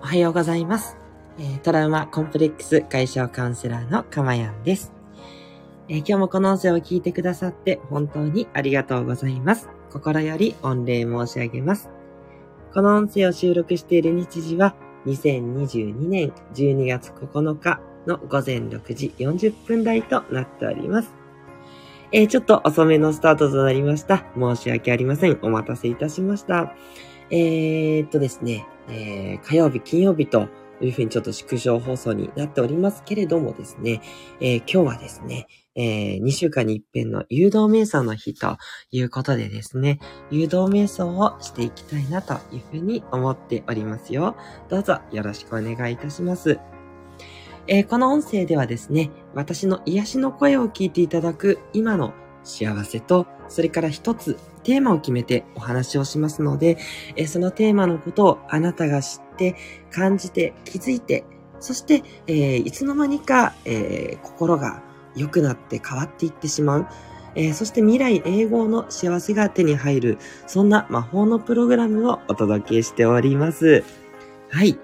[0.00, 0.96] おはようございます。
[1.64, 4.92] トラウマコンプレックス解消カウンセラーのかまやんです、
[5.88, 9.68] 今日もこの音声を聞いてくださって本当にありがとうございます。
[9.90, 11.90] 心より御礼申し上げます。
[12.72, 14.76] この音声を収録している日時は
[15.06, 21.10] 2022年12月9日の午前6時40分台となっております。
[22.12, 24.24] えーちょっと遅めのスタートとなりました。
[24.38, 25.38] 申し訳ありません。
[25.42, 26.72] お待たせいたしました。
[27.30, 30.48] えー、っとですね、えー火曜日、金曜日と
[30.80, 34.00] いうふうにちょっと縮小放送になっておりますけれどもですね、
[34.40, 38.56] えー今日はですね、え2週間に一遍の誘導瞑想の日と
[38.90, 39.98] いうことでですね、
[40.30, 44.36] 誘導瞑想をしていきたいなというふうに思っておりますよ。
[44.68, 46.58] どうぞよろしくお願いいたします。
[47.66, 52.14] えーこの音声ではですね、私の癒しの声を聞いていただく今の
[52.48, 56.78] 幸せと、それから一つテーマを決めてお話をしますので、
[57.16, 59.54] えそのテーマのことをあなたが知って、
[59.90, 61.24] 感じて、気づいて、
[61.60, 64.82] そして、えーいつの間にか、えー心が
[65.14, 66.86] 良くなって変わっていってしまう。
[67.34, 73.84] えーそして未来永劫の幸せが手に入る、そんな魔法のプログラムをお届けしております。
[74.50, 74.78] はい。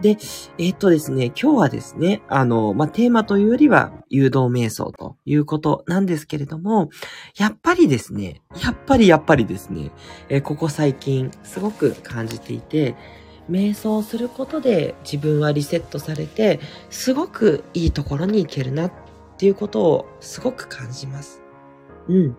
[0.00, 0.18] で、
[0.58, 6.90] えっ、とですね、今日はですね、あの、まあ、テーマというよりは、誘導瞑想ということなんですけれども、
[7.38, 9.90] やっぱりですね、やっぱりやっぱりですね、
[10.28, 12.94] えーここ最近すごく感じていて、
[13.50, 16.60] 瞑想することで自分はリセットされて、
[16.90, 18.92] すごくいいところに行けるなっ
[19.38, 21.42] ていうことをすごく感じます。
[22.08, 22.36] うん。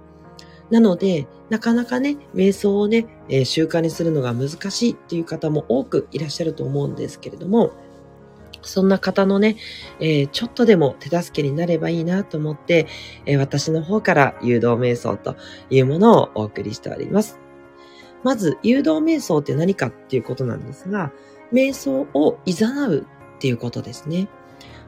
[0.69, 7.71] なので、なかなかね、瞑想をね、えー習慣にするのが難しいっていう方も多くいらっしゃると思うんですけれども、
[8.61, 9.55] そんな方のね、
[9.99, 12.87] えーちょっとでも手助けになればいいなと思って、
[13.25, 15.35] えー私の方から誘導瞑想と
[15.69, 17.39] いうものをお送りしております。
[18.23, 21.13] まず、誘導瞑想って何かっていうことなんですが、
[21.53, 24.27] 瞑想を誘うっていうことですね。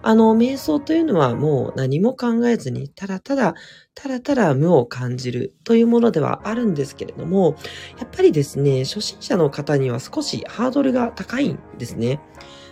[0.01, 3.55] あの、瞑想というのはもう何も考えずに、ただただ、
[3.95, 7.55] ただただ無を感じるというものではあるんですけれども、
[7.99, 12.21] やっぱりですね、初心者の方には少しハードルが高いんですね。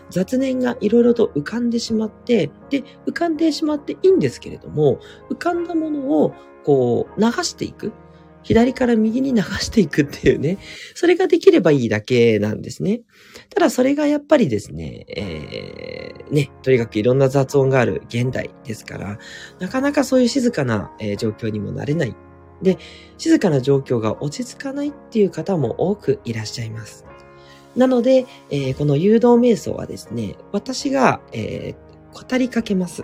[0.09, 4.99] 雑念がいろいろと浮かんでしまって、で、浮かんでしまっていいんですけれども、
[5.29, 6.33] 浮かんだものを
[6.63, 7.91] こう流していく。
[8.47, 10.57] 左から右に流していくっていうね。
[10.95, 13.01] それができればいいだけなんですね。
[13.49, 19.19] ただそれがやっぱりですね、えー、ね、とにかくいろんな雑音がある現代ですから、
[19.59, 22.15] なかなかそういう静かな、えー状況にもなれない。
[22.61, 22.77] で、
[23.17, 27.05] 静かな状況が落ち着かないっていう方も多くいらっしゃいます。
[27.75, 33.03] なので、えーこの誘導瞑想はですね、私が、えー語りかけます。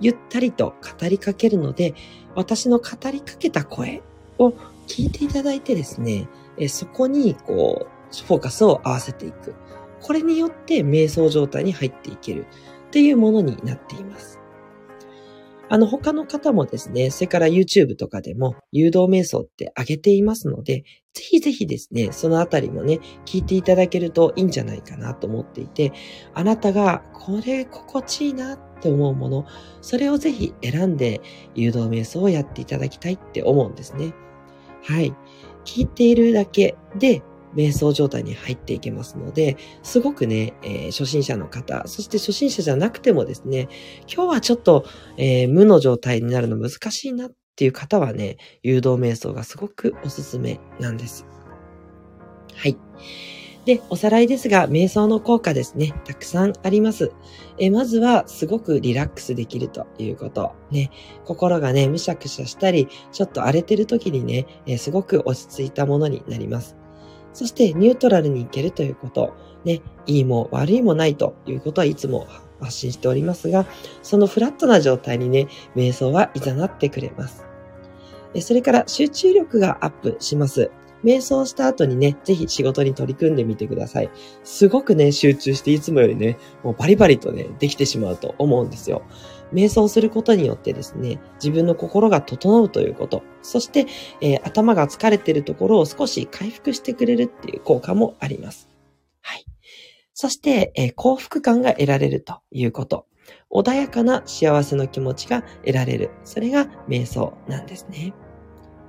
[0.00, 1.94] ゆったりと語りかけるので、
[2.36, 4.02] 私の語りかけた声
[4.38, 4.52] を
[4.86, 9.54] 聞いていただいてですね、えそこにこう、フォーカスを合わせていく。
[10.00, 12.46] これによって瞑想状態に入っていける
[12.88, 14.38] っていうものになっています。
[15.70, 25.92] あの、他の方もですね、それから YouTube とかでも誘導瞑想って上げていますので、ぜひぜひですね、そのあたりもね、聞いていただけるといいんじゃないかなと思っていて、
[26.32, 29.46] あなたがこれ心地いいなって思うもの、
[29.82, 31.20] それをぜひ選んで
[31.54, 34.14] 誘導瞑想をやっていただきたいって思うんですね。
[34.88, 35.12] はい。
[35.66, 37.22] 聞いているだけで
[37.54, 43.68] 瞑想状態に入っていけますので、すごくね、えー初心者の方、そして初心者じゃなくてもですね、
[44.10, 44.86] 今日はちょっと、
[45.18, 51.26] えー無の状態になるの難しいなっていう方はね、誘導瞑想がすごくおすすめなんです。
[52.54, 52.78] はい。
[53.68, 57.12] で、おさらいですが、瞑想の効果ですね、たくさんあります。
[57.58, 60.52] えまずは、すごくリラックスできるということ。
[60.70, 60.90] ね、
[61.26, 66.78] 心がね、むしゃくしゃしたり、ちょっと荒れてる時にね、えすごく落ち着いたものになります。
[67.34, 69.34] そして、ニュートラルにいけるということ。
[69.66, 72.26] ね、いいも悪いもないということはいつも
[72.60, 73.66] 発信しておりますが、
[74.02, 75.46] そのフラットな状態にね、
[75.76, 77.44] 瞑想は誘ってくれます。
[78.40, 80.70] それから集中力がアップします。
[81.04, 84.10] 瞑想した後にね、ぜひ仕事に取り組んでみてください。
[84.44, 89.02] すごくね、集中していつもよりね、もうバリバリとね、できてしまうと思うんですよ。
[89.52, 93.86] 瞑想することによってですね、自分の心が整うということ、そして、
[94.20, 98.68] えー頭が疲れているところを少し回復してくれるっていう効果もあります。
[99.20, 99.44] はい。
[100.14, 103.06] そして、えー幸福感が得られるということ。
[103.50, 106.10] 穏やかな幸せの気持ちが得られる。
[106.24, 108.12] それが瞑想なんですね。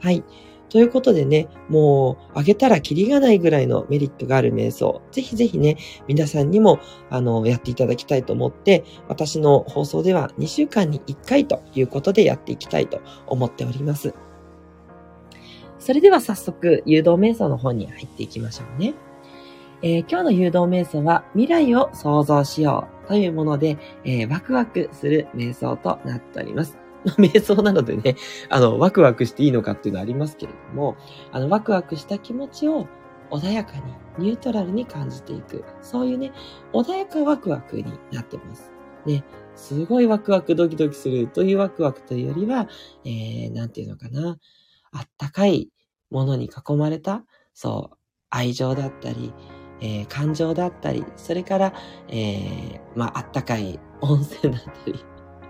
[0.01, 0.23] はい。
[0.69, 5.01] ということでね、もう、あげたらキリがないぐらいのメリットがある瞑想。
[5.11, 5.77] ぜひぜひね、
[6.07, 6.79] 皆さんにも、
[7.09, 14.13] あの、やっていただきたいと思って、私の放送では2週間に1回ということでやっていきたいと思っております。
[15.79, 18.93] それでは早速、誘導瞑想の方に入っていきましょうね。
[19.81, 26.77] えー、今日の誘導瞑想は未来を想像しようというもので、えー、ワクワクする瞑想となっております。
[27.17, 28.15] 瞑想なのでね、
[28.49, 30.95] あの、ワクワクしていいのかっていうのはありますけれども、
[31.31, 32.87] あの、ワクワクした気持ちを
[33.31, 33.83] 穏やかに、
[34.17, 35.63] ニュートラルに感じていく。
[35.81, 36.31] そういうね、
[36.73, 38.71] 穏やかワクワクになってます。
[39.05, 39.23] ね、
[39.55, 42.67] すごいワクワクドキドキするというワクワクというよりは、
[43.05, 44.37] えー、なんていうのかな。
[44.91, 45.69] あったかい
[46.09, 47.23] ものに囲まれた、
[47.53, 47.97] そう、
[48.29, 49.33] 愛情だったり、
[49.81, 51.73] えー、感情だったり、それから、
[52.09, 55.05] えー、まあ、あったかい温泉だったり、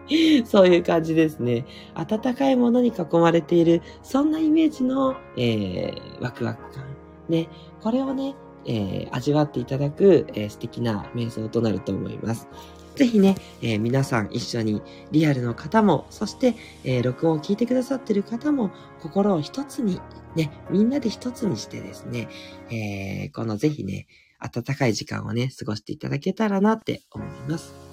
[0.46, 1.66] そういう感じですね。
[1.94, 6.86] 温かいものに囲まれている、そんなイメージの、えー、ワクワク感。
[7.30, 7.48] ね、
[7.82, 8.36] これをね、
[8.66, 12.48] えー、味わっていただく、えー、素敵な瞑想となると思います。
[12.96, 18.72] ぜひね、えー、皆さん一緒にリアルの方も、そして、えー、録音を聞いてくださっている方も、
[19.02, 20.02] 心を一つに、
[20.36, 22.28] ね、みんなで一つにしてですね、
[22.70, 24.08] えー、このぜひね、
[24.42, 27.89] 暖かい時間をね、過ごしていただけたらなって思います。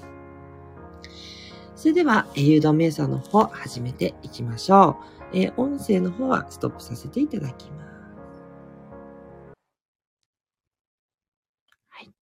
[1.76, 4.98] それでは、え誘導瞑想の方、始めていきましょ
[5.32, 5.38] う。
[5.38, 7.86] え音声の方はストップさせていただきます。
[11.90, 12.12] はい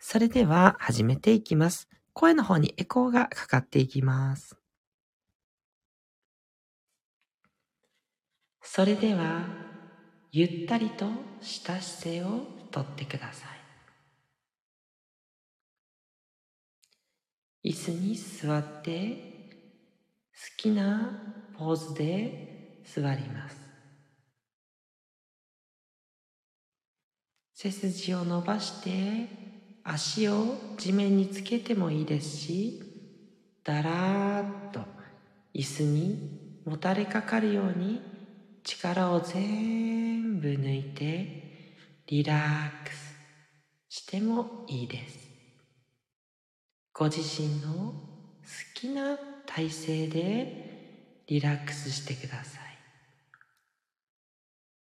[0.00, 1.88] それでは始めていきます。
[2.12, 4.56] 声の方にエコーがかかっていきます。
[8.62, 9.46] それでは、
[10.30, 11.06] ゆったりと
[11.40, 13.57] した姿勢をとってください。
[17.68, 19.58] 椅子に座って
[20.32, 21.10] 好きな
[21.58, 23.58] ポーズで座ります。
[27.52, 29.28] 背筋を伸ばして
[29.84, 32.82] 足を地面につけてもいいですし
[33.64, 34.80] だらーっと
[35.52, 38.00] 椅子にもたれかかるように
[38.64, 41.74] 力を全部抜いて
[42.06, 43.14] リラックス
[43.90, 45.27] してもいいです
[46.98, 47.94] ご自身の好
[48.74, 49.16] きな
[49.46, 52.68] 体勢でリラックスしてください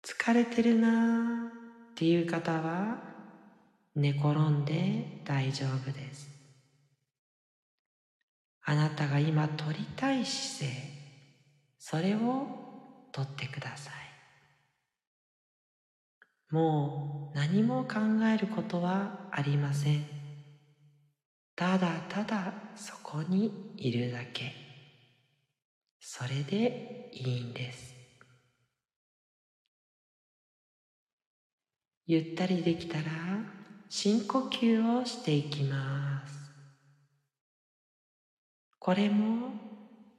[0.05, 1.51] 疲れてるなーっ
[1.97, 3.09] ていう方は
[3.97, 6.29] 寝転んで大丈夫です。
[8.65, 10.81] あなたが今取りたい姿勢、
[11.79, 12.47] それを
[13.11, 13.95] とってください。
[16.55, 17.97] もう何も考
[18.33, 20.18] えることはありません。
[21.59, 24.53] ただただそこにいるだけ。
[26.01, 27.95] それでいいんです。
[32.07, 33.03] ゆったりできたら
[33.89, 36.35] 深呼吸をしていきます
[38.79, 39.51] これも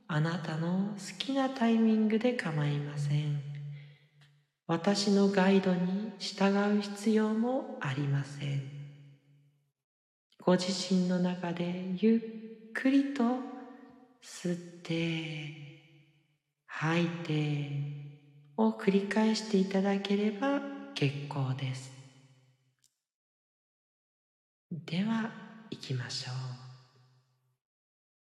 [0.07, 3.41] あなたの好きなタイミングで構いません
[4.67, 8.78] 私のガイドに従う必要もありません
[10.43, 12.19] ご自身の中でゆっ
[12.73, 13.43] くりと
[14.23, 15.55] 吸って
[16.67, 17.89] 吐いて
[18.57, 20.63] を繰り返していただければ
[20.93, 21.93] 結構です。
[24.85, 25.31] では
[25.69, 26.35] 行きましょう。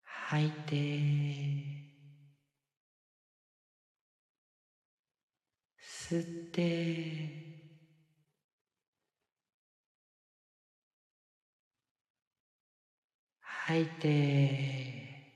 [0.03, 1.85] 吐いて
[5.81, 7.48] 吸って
[13.69, 15.29] 吐いて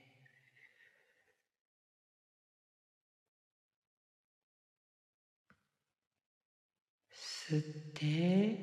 [7.12, 7.63] 吸っ
[7.94, 8.58] て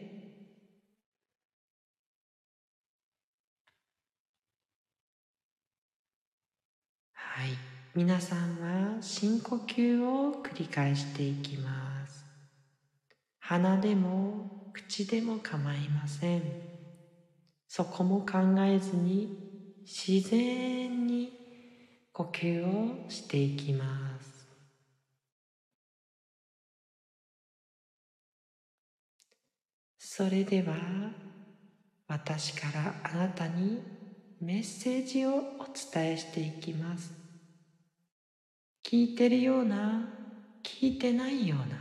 [7.12, 7.60] はい。
[7.94, 12.26] 皆さんは深呼吸を繰り返していきます。
[13.40, 16.56] 鼻でも口でも構いません。
[17.68, 19.30] そこも考えずに
[19.86, 21.32] 自然に
[22.12, 24.48] 呼吸をしていきます。
[29.98, 30.74] それでは
[32.08, 33.80] 私からあなたに
[34.40, 35.40] メッセージをお
[35.92, 37.20] 伝えしていきます。
[38.82, 40.08] 聞いてるような
[40.64, 41.76] 聞いてないような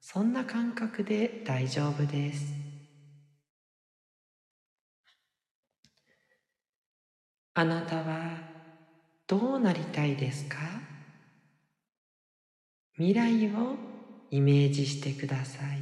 [0.00, 2.61] そんな感覚で大丈夫です
[7.54, 8.38] あなたは
[9.26, 10.56] どうなりたいですか？
[12.94, 13.76] 未来を
[14.30, 15.78] イメージしてください。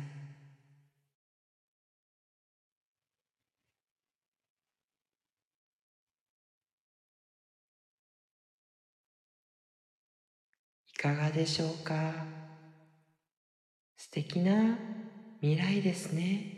[10.89, 12.13] いかがでしょうか？
[13.97, 14.77] 素敵な
[15.41, 16.57] 未来ですね。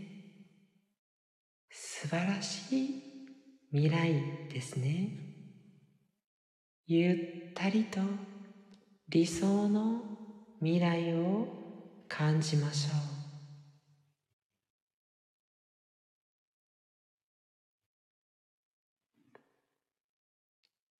[1.70, 3.11] 素晴らしい。
[3.72, 5.10] 未来ですね。
[6.86, 7.16] ゆっ
[7.54, 8.00] たりと
[9.08, 10.02] 理想の
[10.60, 11.46] 未来を
[12.08, 13.22] 感じましょう。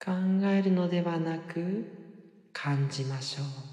[0.04, 0.12] 考
[0.48, 1.86] えるのではなく
[2.52, 3.71] 感じましょう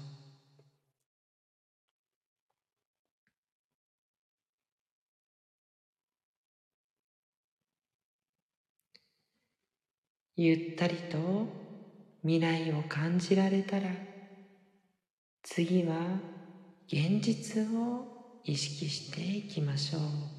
[10.42, 11.52] ゆったりと
[12.22, 14.04] 未来を感じられたら
[15.42, 16.24] 次は
[16.88, 18.08] 現実を
[18.44, 20.32] 意識していきましょう。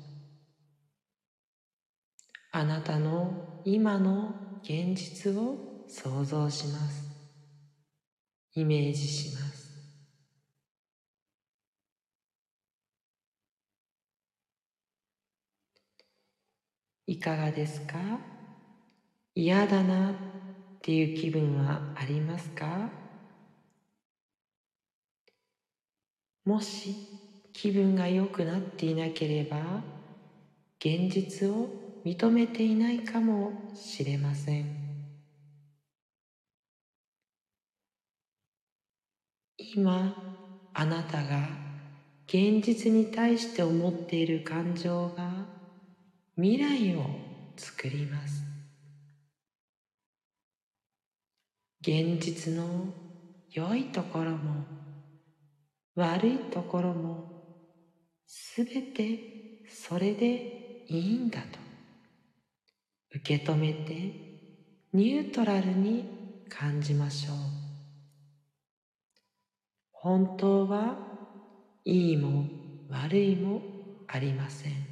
[2.52, 7.06] あなたの今の現実を想像します。
[8.54, 9.72] イメージします。
[17.06, 18.22] いかがですか？
[19.36, 20.18] 嫌だなっ
[20.82, 22.92] ていう気分はありますか？
[26.46, 27.02] もし
[27.54, 29.86] 気分が良くなっていなければ
[30.80, 31.72] 現実を
[32.06, 34.74] 認めていないかもしれません。
[39.58, 40.16] 今
[40.74, 41.62] あなたが
[42.28, 45.50] 現実に対して思っている感情が
[46.38, 47.22] 未来を
[47.60, 48.51] 作ります。
[51.82, 52.94] 現実の
[53.52, 54.66] 良いところも
[55.96, 57.26] 悪いところも
[58.28, 61.60] すべてそれでいいんだと。
[63.16, 63.94] 受け止めて
[64.94, 67.36] ニュートラルに感じましょう。
[69.92, 70.98] 本当は
[71.84, 72.46] いいも
[72.90, 73.60] 悪いも
[74.08, 74.91] ありません。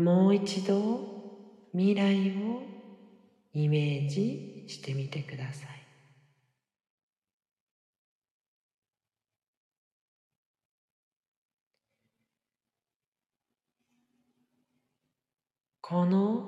[0.00, 1.04] もう一度
[1.72, 2.70] 未来を
[3.52, 5.86] イメージしてみてください。
[15.82, 16.46] この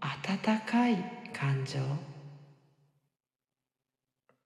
[0.00, 1.80] 温かい感情。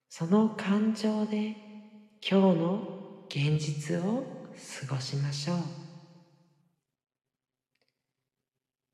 [0.09, 1.57] その感情で
[2.29, 2.85] 今日の
[3.29, 4.27] 現実を
[4.81, 5.80] 過ごしましょう。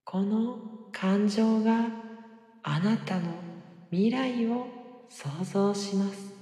[0.09, 0.57] この
[0.93, 1.89] 感情が
[2.63, 3.23] あなたの
[3.91, 4.69] 未来を
[5.09, 6.33] 想像します。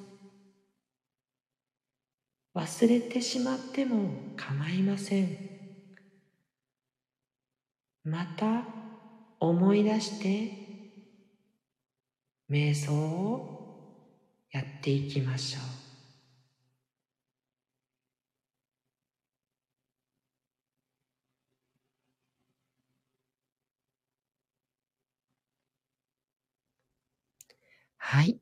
[2.54, 5.38] 忘れてしまっても構いません。
[8.04, 8.64] また
[9.40, 10.52] 思い出して
[12.50, 15.84] 瞑想をやっていきましょう。
[28.06, 28.38] はい。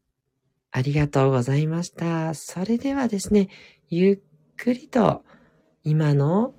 [0.73, 2.35] ありがとうございました。
[2.35, 3.49] それではですね、
[3.88, 4.19] ゆっ
[4.57, 5.25] くりと
[5.85, 6.52] 今の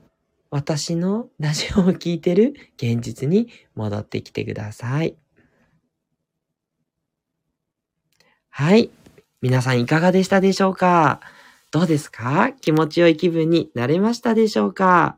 [0.50, 5.18] 私のラジオを聴いてる現実に戻ってきてください。
[8.48, 8.90] はい。
[9.42, 11.20] 皆さんいかがでしたでしょうか？
[11.72, 12.54] どうですか？
[12.62, 15.18] 気持ちよい気分になれましたでしょうか？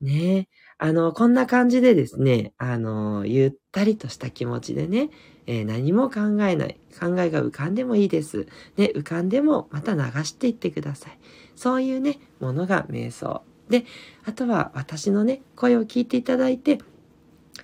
[0.00, 0.48] ね
[0.78, 5.10] あの、こんな感じでですね、あの、ゆったりとした気持ちでね、
[5.46, 6.78] えー、何も考えない。
[6.98, 8.46] 考えが浮かんでもいいです。
[8.76, 11.18] ね、浮かんでもまた流していってください。
[11.54, 13.84] そういうね、ものが瞑想で、
[14.24, 16.78] あとは私のね、声を聞いていただいて、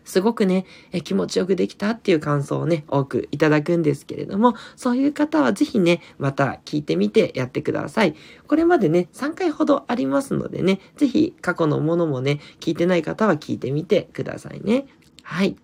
[0.04, 8.14] すごくね、え気持ちよくできたっていう感想をね、多くいただくんですけれども、そういう方はぜひね、また聞いてみてやってください。
[8.46, 14.86] これまでね、3回ほどありますのでね、ぜひ過去のものもね、聞いてない方は聞いてみてくださいね。
[15.22, 15.56] はい。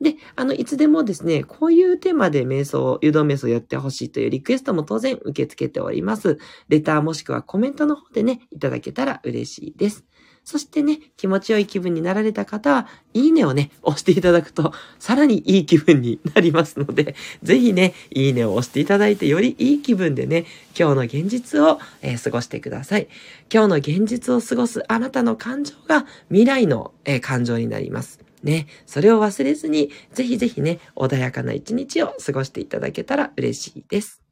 [0.00, 6.38] で、あの、いつでもですね、こういうテーマで瞑想、誘導瞑想をやってほしいというリクエストも当然受け付けております。
[6.68, 10.04] レターもしくはコメントの方でね、いただけたら嬉しいです。
[10.42, 20.46] そしてね、気持ちよい気分になられた方は、いいねをね、押していただくと、さらにいい気分になりますので、ぜひね、いいねを押していただいて、よりいい気分でね、
[20.78, 23.08] 今日の現実を、えー、過ごしてください。
[23.52, 28.29] 今日の現実を過ごすあなたの感情が未来の、えー、感情になります。
[28.42, 34.22] ね、それを忘れずに、ぜひぜひね、穏やかな一日を過ごしていただけたら嬉しいです。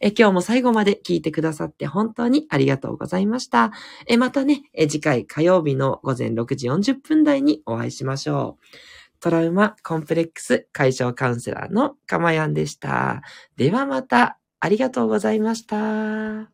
[0.00, 3.72] え今日も最後まで聞いてくださって本当にありがとうございました。
[4.06, 8.64] えまたねえ、次回火曜日の午前6時40分台にお会いしましょう。
[9.20, 13.22] トラウマコンプレックス解消カウンセラーのかまやんでした。
[13.56, 16.53] ではまた、ありがとうございました。